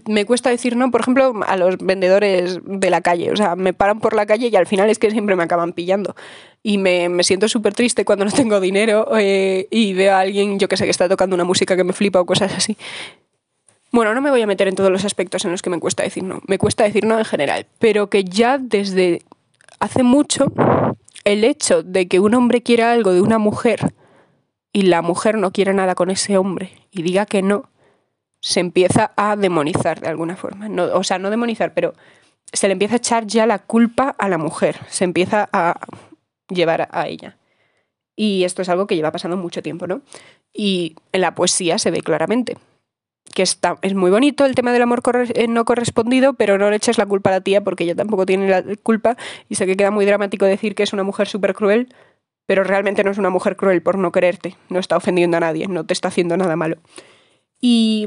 [0.07, 3.31] me cuesta decir no, por ejemplo, a los vendedores de la calle.
[3.31, 5.73] O sea, me paran por la calle y al final es que siempre me acaban
[5.73, 6.15] pillando.
[6.63, 10.69] Y me, siento súper triste cuando no tengo dinero eh, y veo a alguien, yo
[10.69, 12.77] que sé, que está tocando una música que me flipa o cosas así.
[13.91, 16.03] Bueno, no me voy a meter en todos los aspectos en los que me cuesta
[16.03, 16.41] decir no.
[16.47, 17.67] Me cuesta decir no en general.
[17.79, 19.21] Pero que ya desde
[19.79, 20.47] hace mucho
[21.25, 23.93] el hecho de que un hombre quiera algo de una mujer
[24.73, 27.69] y la mujer no quiere nada con ese hombre y diga que no,
[28.41, 30.69] se empieza a demonizar de alguna forma.
[30.69, 31.95] No, o sea, no demonizar, pero
[32.53, 35.79] se le empieza a echar ya la culpa a la mujer, se empieza a
[36.49, 37.39] llevar a ella.
[38.17, 40.03] Y esto es algo que lleva pasando mucho tiempo, ¿no?
[40.53, 42.57] Y en la poesía se ve claramente
[43.35, 45.01] que está, es muy bonito el tema del amor
[45.35, 48.27] eh, no correspondido, pero no le eches la culpa a la tía porque ella tampoco
[48.27, 49.17] tiene la culpa
[49.49, 51.89] y sé que queda muy dramático decir que es una mujer súper cruel,
[52.47, 55.69] pero realmente no es una mujer cruel por no quererte, no está ofendiendo a nadie,
[55.69, 56.77] no te está haciendo nada malo.
[57.61, 58.07] Y,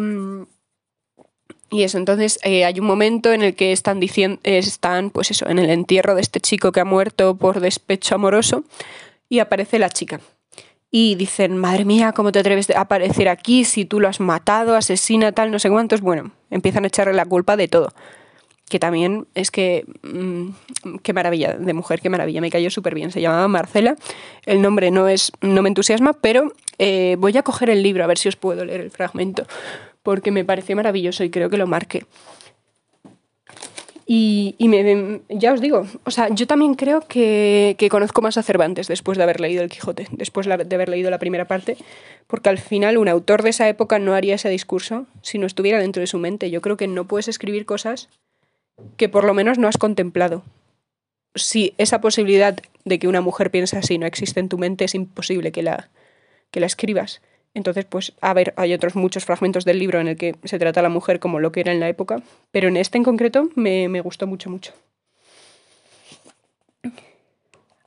[1.69, 5.47] y eso, entonces eh, hay un momento en el que están diciendo, están, pues eso,
[5.47, 8.63] en el entierro de este chico que ha muerto por despecho amoroso
[9.29, 10.19] y aparece la chica.
[10.91, 14.75] Y dicen, madre mía, ¿cómo te atreves a aparecer aquí si tú lo has matado,
[14.75, 16.01] asesina, tal, no sé cuántos?
[16.01, 17.91] Bueno, empiezan a echarle la culpa de todo
[18.75, 23.09] que también es que, mm, qué maravilla de mujer, qué maravilla, me cayó súper bien.
[23.09, 23.95] Se llamaba Marcela,
[24.45, 28.07] el nombre no, es, no me entusiasma, pero eh, voy a coger el libro a
[28.07, 29.47] ver si os puedo leer el fragmento,
[30.03, 32.03] porque me pareció maravilloso y creo que lo marqué.
[34.05, 34.57] Y,
[35.29, 39.17] ya os digo, o sea, yo también creo que, que, conozco más a Cervantes después
[39.17, 41.77] de haber leído El Quijote, después de haber leído la primera parte,
[42.27, 45.79] porque al final un autor de esa época no haría ese discurso si no estuviera
[45.79, 46.51] dentro de su mente.
[46.51, 48.09] Yo creo que no puedes escribir cosas
[48.97, 50.43] que por lo menos no has contemplado.
[51.35, 54.95] Si esa posibilidad de que una mujer piense así no existe en tu mente, es
[54.95, 55.89] imposible que la,
[56.51, 57.21] que la escribas.
[57.53, 60.81] Entonces, pues, a ver, hay otros muchos fragmentos del libro en el que se trata
[60.81, 63.49] a la mujer como lo que era en la época, pero en este en concreto
[63.55, 64.73] me, me gustó mucho, mucho.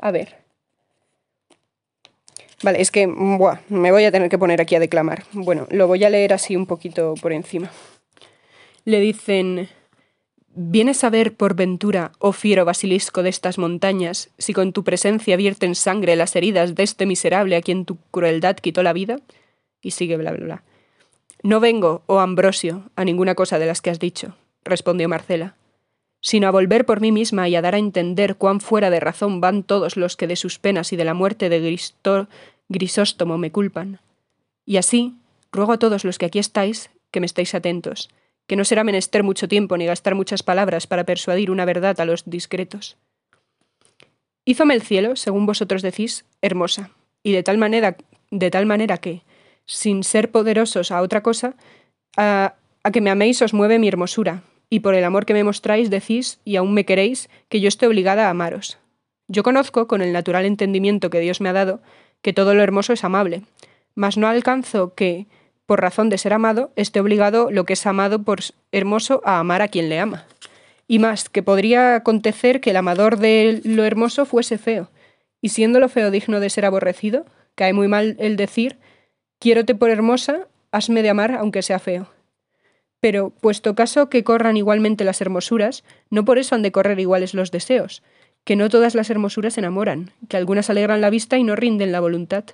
[0.01, 0.37] A ver,
[2.63, 5.23] Vale, es que me voy a tener que poner aquí a declamar.
[5.33, 7.71] Bueno, lo voy a leer así un poquito por encima.
[8.85, 9.69] Le dicen,
[10.61, 15.37] ¿vienes a ver por ventura, oh fiero basilisco de estas montañas, si con tu presencia
[15.37, 19.21] vierten sangre las heridas de este miserable a quien tu crueldad quitó la vida?
[19.81, 20.63] Y sigue bla bla bla.
[21.45, 25.55] No vengo, oh Ambrosio, a ninguna cosa de las que has dicho, respondió Marcela,
[26.21, 29.41] sino a volver por mí misma y a dar a entender cuán fuera de razón
[29.41, 31.79] van todos los que de sus penas y de la muerte de
[32.69, 34.01] Grisóstomo me culpan.
[34.67, 35.15] Y así,
[35.53, 38.11] ruego a todos los que aquí estáis, que me estéis atentos,
[38.49, 42.05] que no será menester mucho tiempo ni gastar muchas palabras para persuadir una verdad a
[42.07, 42.97] los discretos.
[44.45, 46.91] Hízome el cielo, según vosotros decís, hermosa,
[47.23, 47.99] y de tal manera,
[48.31, 49.23] de tal manera que,
[49.67, 51.55] sin ser poderosos a otra cosa,
[52.17, 52.55] a,
[52.91, 56.41] que me améis os mueve mi hermosura, y por el amor que me mostráis decís,
[56.47, 58.79] y aún me queréis, que yo estoy obligada a amaros.
[59.29, 61.83] Yo conozco, con el natural entendimiento que Dios me ha dado,
[62.23, 63.43] que todo lo hermoso es amable,
[63.95, 65.27] mas no alcanzo que,
[65.69, 68.41] por razón de ser amado, esté obligado lo que es amado por
[68.73, 70.25] hermoso a amar a quien le ama.
[70.87, 74.89] Y más, que podría acontecer que el amador de lo hermoso fuese feo,
[75.43, 78.79] y siendo lo feo digno de ser aborrecido, cae muy mal el decir
[79.39, 82.09] Quiérote por hermosa, hasme de amar aunque sea feo.
[82.99, 87.35] Pero, puesto caso que corran igualmente las hermosuras, no por eso han de correr iguales
[87.35, 88.03] los deseos,
[88.45, 92.01] que no todas las hermosuras enamoran, que algunas alegran la vista y no rinden la
[92.01, 92.47] voluntad,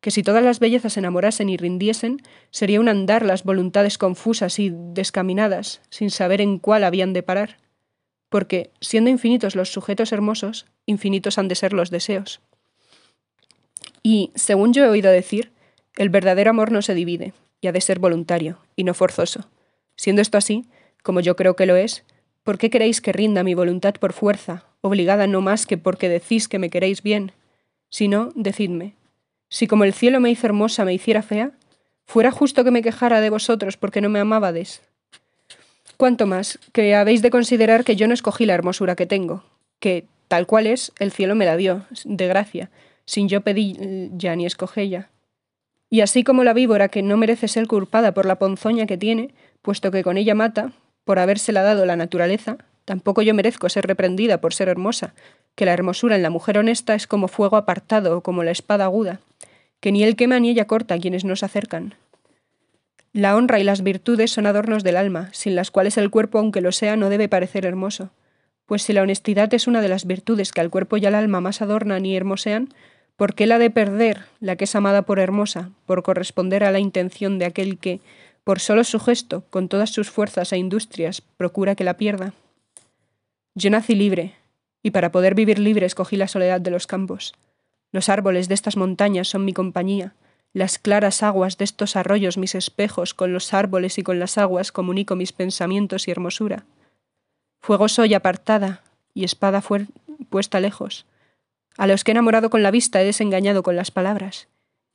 [0.00, 4.72] que si todas las bellezas enamorasen y rindiesen, sería un andar las voluntades confusas y
[4.72, 7.58] descaminadas, sin saber en cuál habían de parar.
[8.30, 12.40] Porque, siendo infinitos los sujetos hermosos, infinitos han de ser los deseos.
[14.02, 15.52] Y, según yo he oído decir,
[15.96, 19.50] el verdadero amor no se divide, y ha de ser voluntario, y no forzoso.
[19.96, 20.64] Siendo esto así,
[21.02, 22.04] como yo creo que lo es,
[22.42, 26.48] ¿por qué queréis que rinda mi voluntad por fuerza, obligada no más que porque decís
[26.48, 27.32] que me queréis bien?
[27.90, 28.94] Si no, decidme,
[29.50, 31.50] si como el cielo me hizo hermosa me hiciera fea,
[32.06, 34.80] fuera justo que me quejara de vosotros porque no me amábades.
[35.96, 39.44] Cuanto más, que habéis de considerar que yo no escogí la hermosura que tengo,
[39.80, 42.70] que, tal cual es, el cielo me la dio, de gracia,
[43.04, 45.10] sin yo pedir ya ni escogella.
[45.90, 49.34] Y así como la víbora que no merece ser culpada por la ponzoña que tiene,
[49.60, 50.72] puesto que con ella mata,
[51.04, 55.12] por habérsela dado la naturaleza, tampoco yo merezco ser reprendida por ser hermosa,
[55.54, 58.84] que la hermosura en la mujer honesta es como fuego apartado o como la espada
[58.84, 59.20] aguda,
[59.80, 61.94] que ni él quema ni ella corta a quienes nos acercan.
[63.12, 66.60] La honra y las virtudes son adornos del alma, sin las cuales el cuerpo, aunque
[66.60, 68.10] lo sea, no debe parecer hermoso.
[68.66, 71.40] Pues si la honestidad es una de las virtudes que al cuerpo y al alma
[71.40, 72.72] más adornan y hermosean,
[73.20, 76.78] ¿Por qué la de perder, la que es amada por hermosa, por corresponder a la
[76.78, 78.00] intención de aquel que,
[78.44, 82.32] por solo su gesto, con todas sus fuerzas e industrias, procura que la pierda?
[83.54, 84.36] Yo nací libre,
[84.82, 87.34] y para poder vivir libre escogí la soledad de los campos.
[87.92, 90.14] Los árboles de estas montañas son mi compañía,
[90.52, 94.72] las claras aguas de estos arroyos mis espejos, con los árboles y con las aguas
[94.72, 96.64] comunico mis pensamientos y hermosura.
[97.60, 98.82] Fuego soy apartada,
[99.14, 99.62] y espada
[100.28, 101.06] puesta lejos.
[101.76, 104.48] A los que he enamorado con la vista he desengañado con las palabras.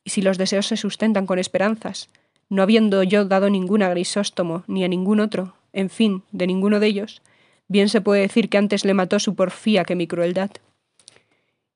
[0.04, 2.10] Y si los deseos se sustentan con esperanzas,
[2.50, 6.80] no habiendo yo dado ninguna a Grisóstomo ni a ningún otro, en fin, de ninguno
[6.80, 7.21] de ellos,
[7.67, 10.51] bien se puede decir que antes le mató su porfía que mi crueldad.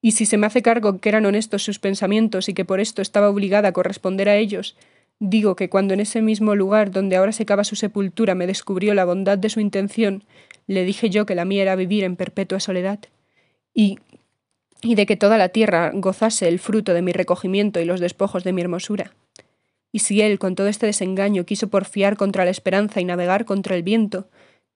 [0.01, 3.01] Y si se me hace cargo que eran honestos sus pensamientos y que por esto
[3.01, 4.77] estaba obligada a corresponder a ellos,
[5.19, 8.93] digo que cuando en ese mismo lugar donde ahora se cava su sepultura me descubrió
[8.93, 10.23] la bondad de su intención,
[10.67, 12.99] le dije yo que la mía era vivir en perpetua soledad.
[13.73, 13.99] Y
[14.81, 18.43] y de que toda la tierra gozase el fruto de mi recogimiento y los despojos
[18.43, 19.13] de mi hermosura.
[19.91, 23.75] Y si él, con todo este desengaño, quiso porfiar contra la esperanza y navegar contra
[23.75, 24.27] el viento,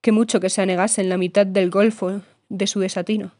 [0.04, 3.32] que mucho que se anegase en la mitad del golfo de su desatino.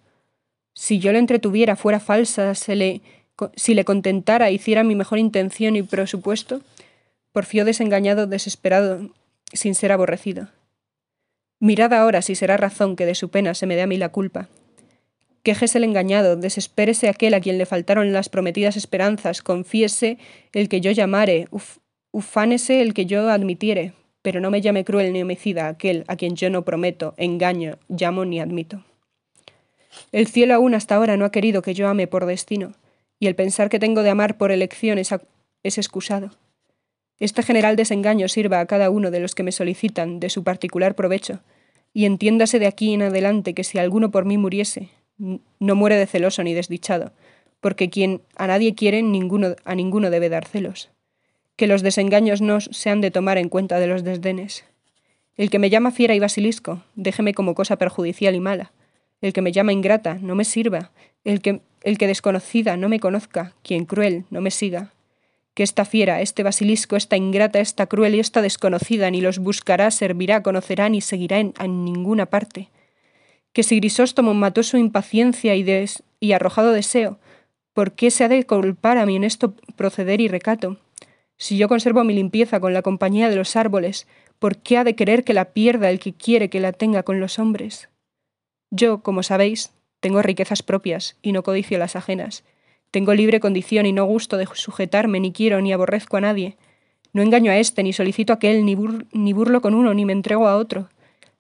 [0.73, 6.63] Si yo le entretuviera fuera falsa, si le contentara, hiciera mi mejor intención y presupuesto,
[7.33, 9.11] porfió desengañado, desesperado,
[9.53, 10.49] sin ser aborrecido.
[11.61, 14.09] Mirad ahora si será razón que de su pena se me dé a mí la
[14.09, 14.49] culpa,
[15.43, 20.17] Quejese el engañado, desespérese aquel a quien le faltaron las prometidas esperanzas, confíese
[20.55, 21.49] el que yo llamare,
[22.13, 23.93] ufánese el que yo admitiere,
[24.25, 28.25] pero no me llame cruel ni homicida aquel a quien yo no prometo, engaño, llamo
[28.25, 28.83] ni admito.
[30.13, 32.73] El cielo aún hasta ahora no ha querido que yo ame por destino,
[33.21, 35.15] y el pensar que tengo de amar por elección es,
[35.63, 36.31] es excusado.
[37.21, 40.95] Este general desengaño sirva a cada uno de los que me solicitan de su particular
[40.95, 41.41] provecho,
[41.93, 46.07] y entiéndase de aquí en adelante que si alguno por mí muriese, no muere de
[46.07, 47.13] celoso ni desdichado,
[47.61, 50.94] porque quien a nadie quiere, ninguno, a ninguno debe dar celos.
[51.57, 54.65] Que los desengaños no se han de tomar en cuenta de los desdenes.
[55.37, 58.73] El que me llama fiera y basilisco, déjeme como cosa perjudicial y mala.
[59.21, 60.93] El que me llama ingrata, no me sirva.
[61.25, 64.93] El que, el que desconocida no me conozca, quien cruel no me siga.
[65.55, 69.91] Que esta fiera, este basilisco, esta ingrata, esta cruel y esta desconocida ni los buscará,
[69.91, 72.71] servirá, conocerá ni seguirá en, ninguna parte.
[73.53, 75.65] Que si Grisóstomo mató su impaciencia y,
[76.21, 77.19] y arrojado deseo,
[77.73, 80.79] ¿por qué se ha de culpar a mi honesto proceder y recato?
[81.37, 84.07] Si yo conservo mi limpieza con la compañía de los árboles,
[84.39, 87.21] ¿por qué ha de querer que la pierda el que quiere que la tenga con
[87.21, 87.89] los hombres?
[88.71, 92.45] Yo, como sabéis, tengo riquezas propias y no codicio las ajenas.
[92.91, 96.57] Tengo libre condición y no gusto de sujetarme, ni quiero ni aborrezco a nadie.
[97.13, 98.77] No engaño a éste, ni solicito a aquel, ni,
[99.13, 100.89] ni burlo con uno, ni me entrego a otro.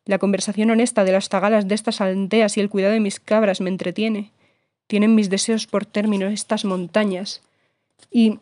[0.05, 3.61] La conversación honesta de las tagalas de estas aldeas y el cuidado de mis cabras
[3.61, 4.31] me entretiene.
[4.87, 7.43] Tienen mis deseos por término estas montañas.
[8.11, 8.39] Y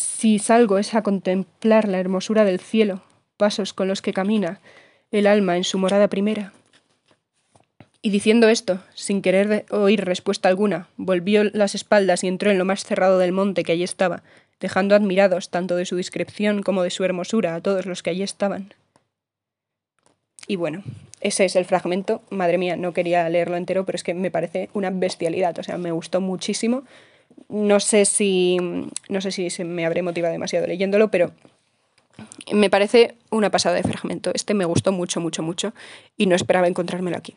[0.00, 3.02] si salgo es a contemplar la hermosura del cielo,
[3.36, 4.60] pasos con los que camina
[5.10, 6.52] el alma en su morada primera.
[8.02, 12.64] Y diciendo esto, sin querer oír respuesta alguna, volvió las espaldas y entró en lo
[12.64, 14.22] más cerrado del monte que allí estaba,
[14.58, 18.22] dejando admirados tanto de su discreción como de su hermosura a todos los que allí
[18.22, 18.72] estaban.
[20.46, 20.82] Y bueno,
[21.20, 22.22] ese es el fragmento.
[22.30, 25.58] Madre mía, no quería leerlo entero, pero es que me parece una bestialidad.
[25.58, 26.84] O sea, me gustó muchísimo.
[27.48, 28.58] No sé si.
[29.08, 31.32] No sé si se me habré motivado demasiado leyéndolo, pero
[32.52, 34.30] me parece una pasada de fragmento.
[34.34, 35.72] Este me gustó mucho, mucho, mucho.
[36.16, 37.34] Y no esperaba encontrármelo aquí.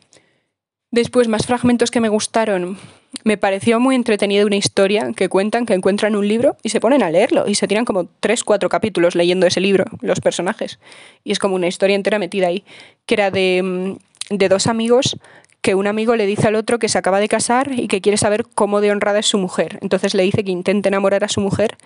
[0.94, 2.78] Después, más fragmentos que me gustaron.
[3.24, 7.02] Me pareció muy entretenida una historia que cuentan que encuentran un libro y se ponen
[7.02, 10.78] a leerlo y se tiran como tres, cuatro capítulos leyendo ese libro, los personajes.
[11.24, 12.64] Y es como una historia entera metida ahí,
[13.06, 15.16] que era de, mm, de dos amigos
[15.64, 18.18] que un amigo le dice al otro que se acaba de casar y que quiere
[18.18, 19.78] saber cómo de honrada es su mujer.
[19.80, 21.78] Entonces le dice que intente enamorar a su mujer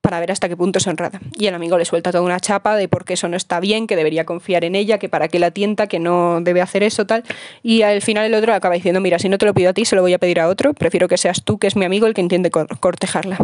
[0.00, 1.20] para ver hasta qué punto es honrada.
[1.36, 3.86] Y el amigo le suelta toda una chapa de por qué eso no está bien,
[3.86, 7.04] que debería confiar en ella, que para qué la tienta, que no debe hacer eso,
[7.04, 7.22] tal.
[7.62, 9.84] Y al final el otro acaba diciendo, mira, si no te lo pido a ti,
[9.84, 12.06] se lo voy a pedir a otro, prefiero que seas tú, que es mi amigo,
[12.06, 13.36] el que entiende cortejarla.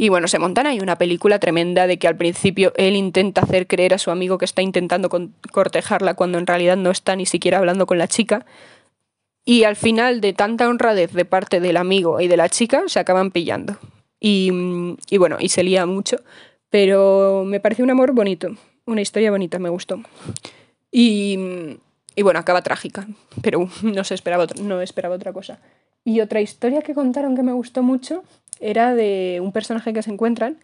[0.00, 3.66] Y bueno, se montan ahí una película tremenda de que al principio él intenta hacer
[3.66, 5.10] creer a su amigo que está intentando
[5.52, 8.46] cortejarla cuando en realidad no está ni siquiera hablando con la chica.
[9.44, 12.98] Y al final de tanta honradez de parte del amigo y de la chica, se
[12.98, 13.76] acaban pillando.
[14.18, 14.50] Y,
[15.18, 16.16] bueno, y se lía mucho,
[16.70, 18.48] pero me pareció un amor bonito,
[18.86, 20.00] una historia bonita, me gustó.
[20.90, 21.78] Y,
[22.22, 23.06] bueno, acaba trágica,
[23.42, 25.58] pero no, se esperaba no esperaba otra cosa.
[26.04, 28.24] Y otra historia que contaron que me gustó mucho
[28.60, 30.58] era de un personaje que se encuentran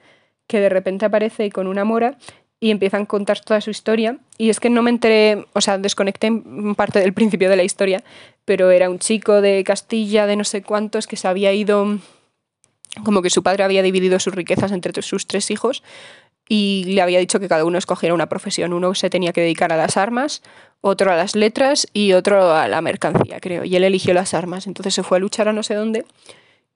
[0.47, 2.19] que de repente aparece con una mora
[2.61, 4.19] y empiezan a contar toda su historia.
[4.39, 6.31] Y es que no me enteré, o sea, desconecté
[6.77, 8.03] parte del principio de la historia,
[8.45, 11.99] pero era un chico de Castilla, de no sé cuántos, que se había ido
[13.05, 15.83] como que su padre había dividido sus riquezas entre sus tres hijos
[16.49, 18.73] y le había dicho que cada uno escogiera una profesión.
[18.73, 20.43] Uno se tenía que dedicar a las armas,
[20.81, 23.65] otro a las letras y otro a la mercancía, creo.
[23.65, 24.67] Y él eligió las armas.
[24.67, 26.05] Entonces se fue a luchar a no sé dónde.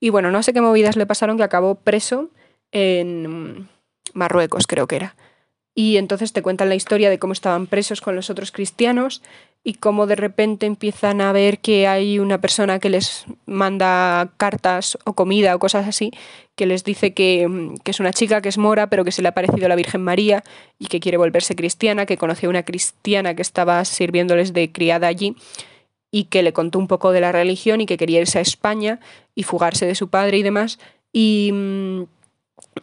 [0.01, 2.29] Y bueno, no sé qué movidas le pasaron que acabó preso
[2.71, 3.69] en
[4.13, 5.15] Marruecos, creo que era.
[5.75, 9.21] Y entonces te cuentan la historia de cómo estaban presos con los otros cristianos
[9.63, 14.97] y cómo de repente empiezan a ver que hay una persona que les manda cartas
[15.05, 16.11] o comida o cosas así,
[16.55, 17.47] que les dice que,
[17.85, 20.01] es una chica que es mora, pero que se le ha parecido a la Virgen
[20.01, 20.43] María
[20.79, 25.07] y que quiere volverse cristiana, que conoció a una cristiana que estaba sirviéndoles de criada
[25.07, 25.35] allí
[26.11, 28.99] y que le contó un poco de la religión y que quería irse a España
[29.33, 30.77] y fugarse de su padre y demás.
[31.13, 32.03] Y mm,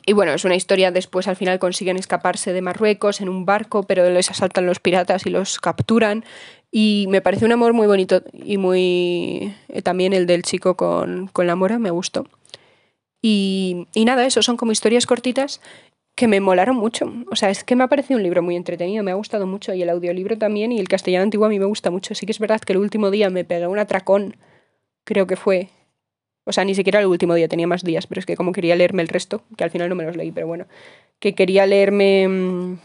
[0.05, 3.83] y bueno, es una historia, después al final consiguen escaparse de Marruecos en un barco,
[3.83, 6.25] pero les asaltan los piratas y los capturan.
[6.71, 9.55] Y me parece un amor muy bonito y muy...
[9.69, 12.27] Eh, también el del chico con, la mora me gustó.
[13.23, 15.61] Y, y nada, eso son como historias cortitas
[16.19, 17.13] que me molaron mucho.
[17.31, 19.73] O sea, es que me ha parecido un libro muy entretenido, me ha gustado mucho.
[19.73, 22.13] Y el audiolibro también, y el castellano antiguo a mí me gusta mucho.
[22.17, 24.37] Sí que es verdad que el último día me pegué un atracón,
[25.05, 25.69] creo que fue,
[26.43, 28.75] o sea, ni siquiera el último día, tenía más días, pero es que como quería
[28.75, 30.67] leerme el resto, que al final no me los leí, pero bueno,
[31.21, 32.79] que quería leerme, mm,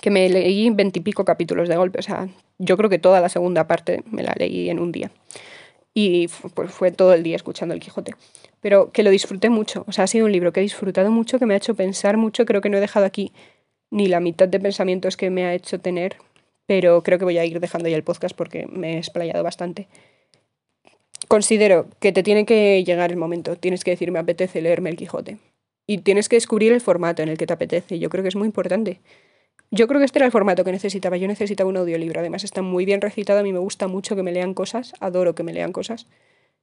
[0.00, 2.26] que me leí veintipico capítulos de golpe, o sea,
[2.58, 5.12] yo creo que toda la segunda parte me la leí en un día.
[5.94, 8.14] Y pues fue todo el día escuchando el Quijote.
[8.62, 11.38] Pero que lo disfruté mucho, o sea, ha sido un libro que he disfrutado mucho,
[11.38, 13.32] que me ha hecho pensar mucho, creo que no he dejado aquí
[13.90, 16.16] ni la mitad de pensamientos que me ha hecho tener,
[16.64, 19.88] pero creo que voy a ir dejando ya el podcast porque me he explayado bastante
[21.32, 23.56] considero que te tiene que llegar el momento.
[23.56, 25.38] Tienes que decir, me apetece leerme el Quijote.
[25.86, 27.98] Y tienes que descubrir el formato en el que te apetece.
[27.98, 29.00] Yo creo que es muy importante.
[29.70, 31.16] Yo creo que este era el formato que necesitaba.
[31.16, 32.20] Yo necesitaba un audiolibro.
[32.20, 33.40] Además, está muy bien recitado.
[33.40, 34.92] A mí me gusta mucho que me lean cosas.
[35.00, 36.06] Adoro que me lean cosas.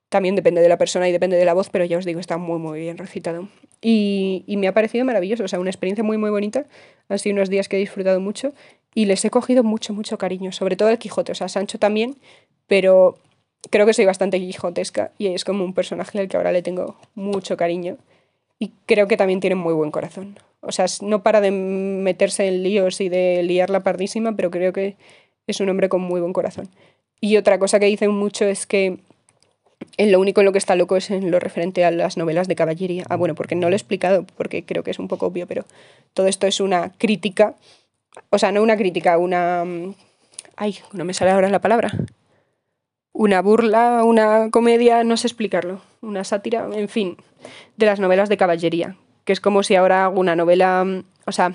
[0.09, 2.37] También depende de la persona y depende de la voz, pero ya os digo, está
[2.37, 3.47] muy, muy bien recitado.
[3.81, 5.43] Y, y me ha parecido maravilloso.
[5.43, 6.65] O sea, una experiencia muy, muy bonita.
[7.09, 8.53] Han sido unos días que he disfrutado mucho
[8.95, 10.51] y les he cogido mucho, mucho cariño.
[10.51, 11.31] Sobre todo el Quijote.
[11.31, 12.17] O sea, Sancho también.
[12.67, 13.17] Pero
[13.69, 16.97] creo que soy bastante quijotesca y es como un personaje al que ahora le tengo
[17.15, 17.97] mucho cariño
[18.59, 20.37] y creo que también tiene muy buen corazón.
[20.61, 24.73] O sea, no para de meterse en líos y de liar la pardísima, pero creo
[24.73, 24.97] que
[25.47, 26.69] es un hombre con muy buen corazón.
[27.21, 28.99] Y otra cosa que dicen mucho es que
[29.97, 32.47] en lo único en lo que está loco es en lo referente a las novelas
[32.47, 33.05] de caballería.
[33.09, 35.65] Ah, bueno, porque no lo he explicado, porque creo que es un poco obvio, pero
[36.13, 37.55] todo esto es una crítica,
[38.29, 39.63] o sea, no una crítica, una...
[39.65, 39.95] Mm,
[40.57, 41.91] ay, no me sale ahora la palabra.
[43.13, 47.17] Una burla, una comedia, no sé explicarlo, una sátira, en fin,
[47.75, 51.31] de las novelas de caballería, que es como si ahora hago una novela, mm, o
[51.31, 51.53] sea,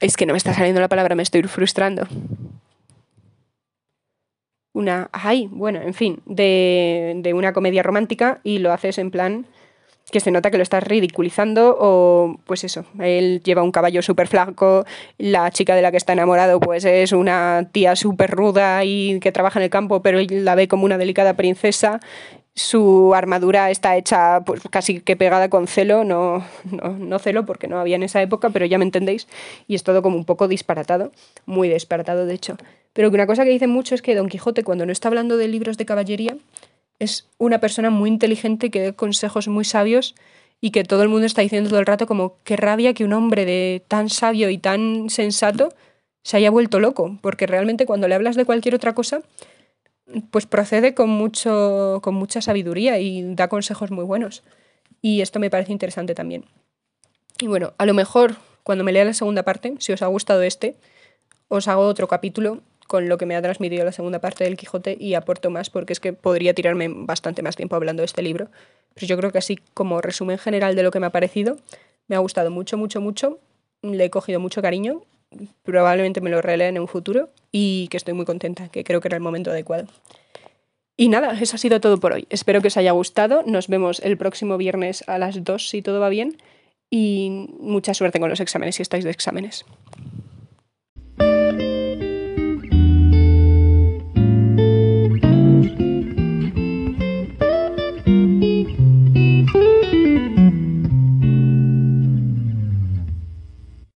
[0.00, 2.06] es que no me está saliendo la palabra, me estoy frustrando
[4.78, 9.46] una, ay, bueno, en fin, de, de una comedia romántica y lo haces en plan
[10.10, 14.26] que se nota que lo estás ridiculizando o pues eso, él lleva un caballo súper
[14.26, 14.86] flaco,
[15.18, 19.32] la chica de la que está enamorado pues es una tía súper ruda y que
[19.32, 22.00] trabaja en el campo pero él la ve como una delicada princesa,
[22.54, 27.68] su armadura está hecha pues casi que pegada con celo, no, no, no celo porque
[27.68, 29.28] no había en esa época, pero ya me entendéis,
[29.66, 31.12] y es todo como un poco disparatado,
[31.46, 32.56] muy disparatado de hecho.
[32.98, 35.36] Pero que una cosa que dicen mucho es que Don Quijote, cuando no está hablando
[35.36, 36.36] de libros de caballería,
[36.98, 40.16] es una persona muy inteligente que da consejos muy sabios
[40.60, 43.12] y que todo el mundo está diciendo todo el rato como qué rabia que un
[43.12, 45.72] hombre de tan sabio y tan sensato
[46.24, 49.20] se haya vuelto loco, porque realmente cuando le hablas de cualquier otra cosa,
[50.32, 54.42] pues procede con, mucho, con mucha sabiduría y da consejos muy buenos.
[55.02, 56.46] Y esto me parece interesante también.
[57.38, 58.34] Y bueno, a lo mejor
[58.64, 60.74] cuando me lea la segunda parte, si os ha gustado este,
[61.46, 64.96] os hago otro capítulo con lo que me ha transmitido la segunda parte del Quijote
[64.98, 68.48] y aporto más porque es que podría tirarme bastante más tiempo hablando de este libro.
[68.94, 71.58] Pero yo creo que así como resumen general de lo que me ha parecido,
[72.08, 73.38] me ha gustado mucho, mucho, mucho.
[73.82, 75.02] Le he cogido mucho cariño.
[75.62, 79.08] Probablemente me lo relea en un futuro y que estoy muy contenta, que creo que
[79.08, 79.86] era el momento adecuado.
[80.96, 82.26] Y nada, eso ha sido todo por hoy.
[82.30, 83.44] Espero que os haya gustado.
[83.46, 86.38] Nos vemos el próximo viernes a las 2 si todo va bien.
[86.90, 89.66] Y mucha suerte con los exámenes si estáis de exámenes.